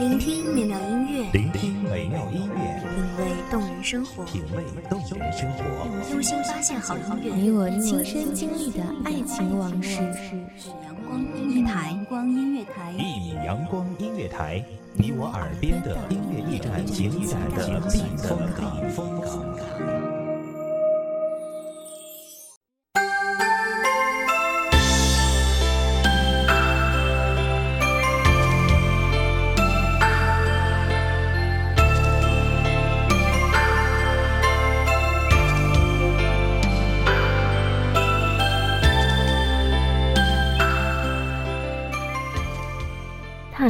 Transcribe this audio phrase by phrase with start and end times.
[0.00, 5.62] 聆听美妙音乐，聆听美妙音乐，品味动人生活，品味动人生活。
[6.10, 10.00] 用心发现好音乐，你我亲身经历的爱情往事。
[10.82, 14.64] 阳光音乐台，阳光音乐台，一米阳光音乐台，
[14.94, 20.21] 你我耳边的音乐驿站，情感的避风港。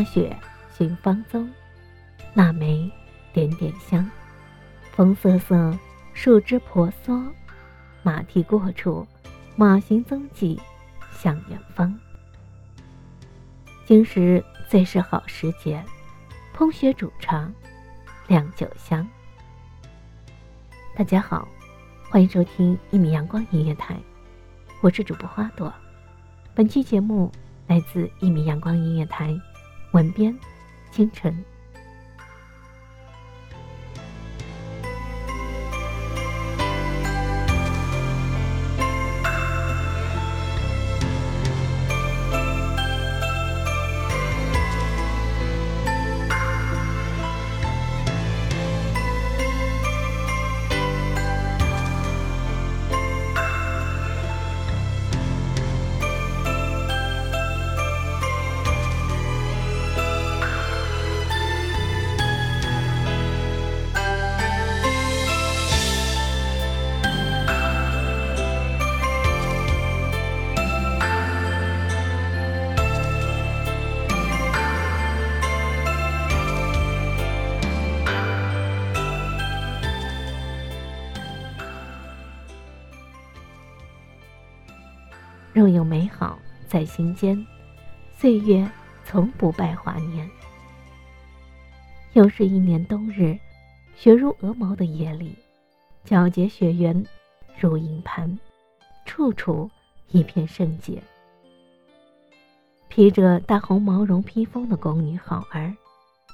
[0.05, 0.37] 雪
[0.77, 1.51] 寻芳踪，
[2.35, 2.91] 腊梅
[3.33, 4.09] 点点香。
[4.93, 5.77] 风瑟瑟，
[6.13, 7.33] 树枝婆娑，
[8.03, 9.07] 马蹄过处，
[9.57, 10.61] 马行踪迹
[11.13, 11.99] 向远方。
[13.87, 15.83] 今时最是好时节，
[16.55, 17.51] 烹雪煮茶，
[18.27, 19.09] 酿酒香。
[20.95, 21.49] 大家好，
[22.11, 23.97] 欢迎收听一米阳光音乐台，
[24.83, 25.73] 我是主播花朵。
[26.55, 27.33] 本期节目
[27.67, 29.35] 来自一米阳光音乐台。
[29.93, 30.37] 文编，
[30.91, 31.45] 清晨。
[85.53, 87.47] 若有美好在心间，
[88.15, 88.67] 岁月
[89.05, 90.29] 从不败华年。
[92.15, 93.39] 又是一年冬日，
[93.95, 95.37] 雪如鹅毛的夜里，
[96.07, 97.05] 皎洁雪原
[97.59, 98.39] 如银盘，
[99.05, 99.71] 处处
[100.09, 101.03] 一片圣洁。
[102.89, 105.75] 披着大红毛绒披风的宫女好儿，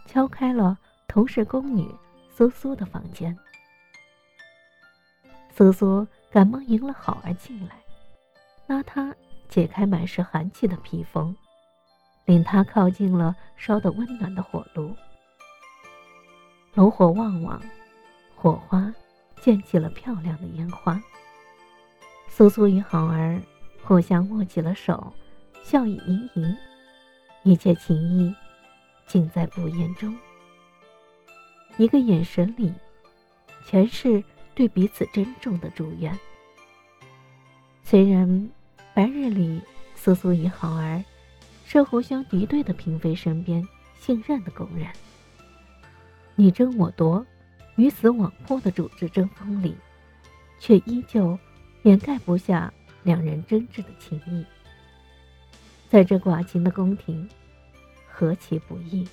[0.07, 1.89] 敲开了同是宫女
[2.33, 3.37] 苏苏的房间。
[5.57, 7.75] 苏苏赶忙迎了好儿进来。
[8.69, 9.17] 拉他
[9.49, 11.35] 解开满是寒气的披风，
[12.27, 14.95] 领他靠近了烧得温暖的火炉。
[16.75, 17.59] 炉火旺旺，
[18.37, 18.95] 火花
[19.41, 21.03] 溅起了漂亮的烟花。
[22.29, 23.41] 苏苏与好儿
[23.83, 25.15] 互相握起了手，
[25.65, 26.57] 笑意盈盈，
[27.45, 28.35] 一切情谊
[29.07, 30.15] 尽在不言中。
[31.79, 32.71] 一个眼神里，
[33.65, 34.23] 全是
[34.55, 36.17] 对彼此珍重的祝愿。
[37.83, 38.51] 虽然。
[38.99, 39.63] 白日里，
[39.95, 41.05] 苏苏与好儿
[41.65, 43.65] 是互相敌对的嫔妃身边
[43.97, 44.89] 信任的宫人。
[46.35, 47.25] 你争我夺、
[47.77, 49.77] 鱼死网破的主子争锋里，
[50.59, 51.39] 却依旧
[51.85, 54.45] 掩盖不下两人真挚的情谊。
[55.89, 57.31] 在这寡情的宫廷，
[58.11, 59.07] 何其不易！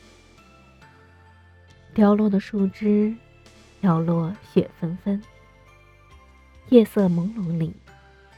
[1.93, 3.15] 凋落的树枝，
[3.81, 5.21] 飘落雪纷纷。
[6.69, 7.71] 夜色朦胧里，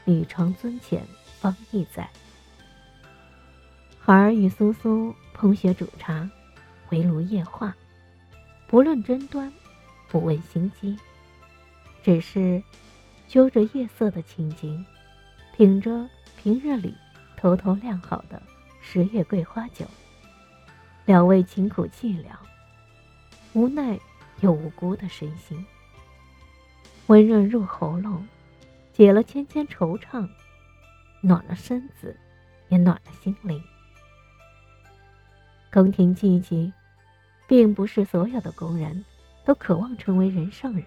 [0.04, 1.02] 女床尊前。
[1.40, 2.08] 方意在。
[3.98, 6.28] 孩儿与苏苏烹雪煮茶，
[6.90, 7.74] 围炉夜话，
[8.66, 9.52] 不论争端，
[10.08, 10.96] 不问心机，
[12.02, 12.62] 只是
[13.26, 14.84] 揪着夜色的青筋，
[15.54, 16.94] 品着平日里
[17.36, 18.42] 偷偷酿好的
[18.80, 19.84] 十月桂花酒，
[21.04, 22.30] 两位清苦寂寥、
[23.52, 23.98] 无奈
[24.40, 25.64] 又无辜的身心。
[27.08, 28.26] 温润入喉咙，
[28.92, 30.26] 解了千千惆怅。
[31.20, 32.16] 暖了身子，
[32.68, 33.62] 也暖了心灵。
[35.72, 36.72] 宫廷寂静，
[37.46, 39.04] 并不是所有的宫人
[39.44, 40.82] 都渴望成为人上人。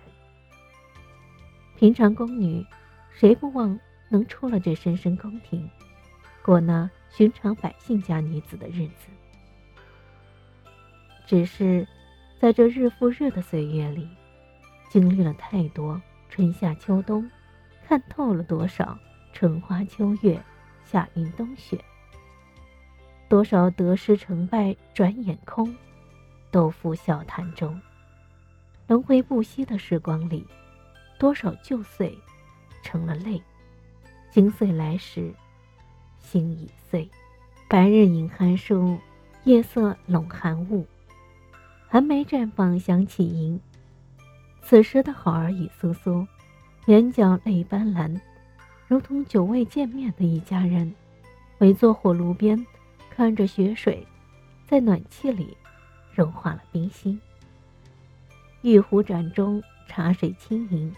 [1.77, 2.65] 平常宫女，
[3.11, 3.79] 谁不望
[4.09, 5.69] 能出了这深深宫廷，
[6.43, 9.09] 过那寻常百姓家女子的日子？
[11.27, 11.87] 只是
[12.39, 14.07] 在这日复日的岁月里，
[14.89, 17.29] 经历了太多春夏秋冬，
[17.87, 18.97] 看透了多少。
[19.33, 20.41] 春花秋月，
[20.83, 21.83] 夏云冬雪。
[23.27, 25.73] 多少得失成败转眼空，
[26.51, 27.79] 都付笑谈中。
[28.87, 30.45] 轮回不息的时光里，
[31.17, 32.17] 多少旧岁
[32.83, 33.41] 成了泪。
[34.29, 35.33] 今岁来时，
[36.19, 37.09] 心已碎。
[37.69, 38.99] 白日隐寒树，
[39.45, 40.85] 夜色笼寒雾。
[41.87, 43.59] 寒梅绽放香气营。
[44.61, 46.27] 此时的好儿与苏苏，
[46.87, 48.19] 眼角泪斑斓，
[48.91, 50.93] 如同久未见面的一家人，
[51.59, 52.61] 围坐火炉边，
[53.09, 54.05] 看着雪水
[54.67, 55.55] 在暖气里
[56.13, 57.17] 融化了冰心。
[58.63, 60.93] 玉壶盏中茶水轻盈，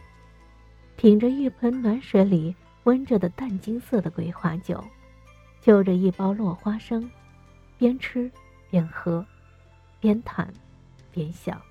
[0.95, 2.55] 品着浴盆暖水里
[2.85, 4.83] 温着的淡金色的桂花酒，
[5.61, 7.07] 就着一包落花生，
[7.77, 8.31] 边吃
[8.71, 9.23] 边喝，
[9.99, 10.51] 边谈
[11.11, 11.61] 边笑，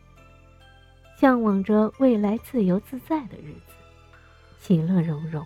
[1.18, 3.74] 向往着未来自由自在的日子，
[4.60, 5.44] 其乐融融。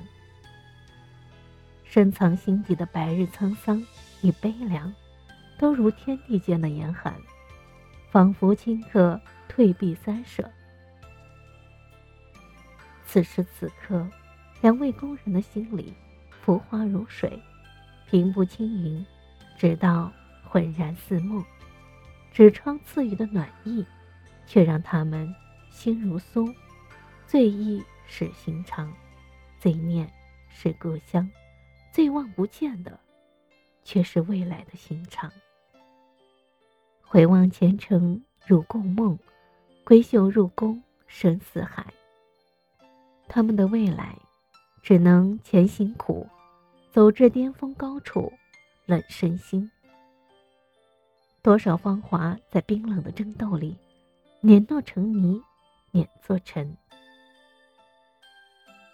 [1.96, 3.82] 深藏心底的白日沧桑
[4.20, 4.92] 与悲凉，
[5.56, 7.14] 都如天地间的严寒，
[8.10, 9.18] 仿佛顷刻。
[9.48, 10.50] 退避三舍。
[13.06, 14.06] 此时此刻，
[14.60, 15.94] 两位工人的心里
[16.42, 17.42] 浮华如水，
[18.10, 19.06] 平步青云，
[19.56, 20.12] 直到
[20.44, 21.42] 浑然似梦。
[22.30, 23.82] 纸窗赐予的暖意，
[24.46, 25.34] 却让他们
[25.70, 26.54] 心如酥。
[27.26, 28.92] 醉意是寻常，
[29.58, 30.06] 醉念
[30.50, 31.26] 是故乡，
[31.96, 33.00] 最望不见的，
[33.82, 35.32] 却是未来的心肠。
[37.00, 39.18] 回望前程如共梦。
[39.82, 41.86] 闺秀入宫深似海，
[43.26, 44.14] 他们的未来
[44.82, 46.28] 只能前行苦，
[46.90, 48.30] 走至巅峰高处，
[48.84, 49.70] 冷身心。
[51.40, 53.74] 多少芳华在冰冷的争斗里
[54.42, 55.40] 碾糯成泥，
[55.92, 56.76] 碾作尘。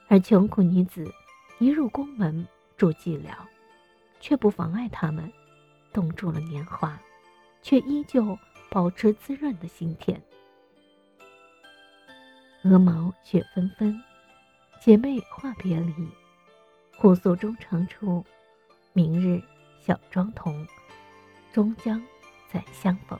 [0.07, 1.05] 而穷苦女子
[1.59, 2.47] 一入宫门
[2.77, 3.31] 住寂寥，
[4.21, 5.31] 却不妨碍他们
[5.93, 6.99] 冻住了年华，
[7.63, 8.39] 却依旧
[8.71, 10.21] 保持滋润的心田。
[12.65, 14.01] 鹅毛雪纷纷，
[14.81, 15.95] 姐妹话别离，
[16.97, 18.25] 互诉衷肠处，
[18.93, 19.43] 明日
[19.81, 20.67] 小妆同，
[21.53, 22.01] 终将
[22.53, 23.19] 再相逢。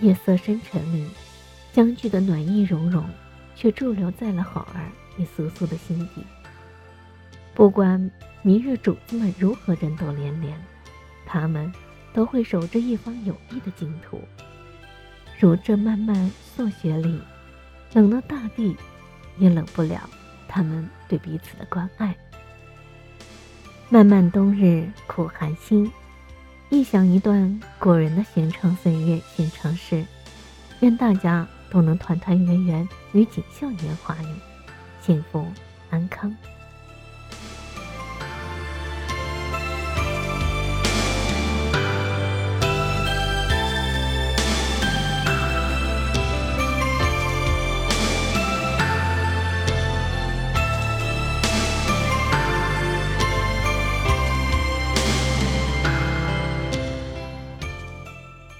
[0.00, 1.10] 夜色深沉里，
[1.72, 3.04] 相聚的暖意融融，
[3.56, 4.88] 却驻留在了好儿
[5.18, 6.22] 与苏苏的心底。
[7.58, 8.08] 不管
[8.42, 10.56] 明日主子们如何争斗连连，
[11.26, 11.72] 他们
[12.12, 14.20] 都会守着一方有益的净土，
[15.40, 17.20] 如这漫漫朔雪里。
[17.94, 18.76] 冷了大地，
[19.38, 20.08] 也冷不了
[20.46, 22.14] 他们对彼此的关爱。
[23.88, 25.90] 漫漫冬日苦寒心，
[26.68, 30.04] 忆想一段古人的闲长岁月、闲城事。
[30.78, 34.28] 愿大家都能团团圆圆与锦绣年华里，
[35.00, 35.44] 幸福
[35.90, 36.32] 安康。